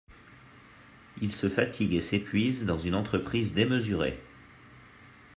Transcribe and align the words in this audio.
Il 1.21 1.31
se 1.31 1.47
fatigue 1.47 1.93
et 1.93 2.01
s'épuise 2.01 2.65
dans 2.65 2.79
une 2.79 2.95
entreprise 2.95 3.53
démesurée. 3.53 4.19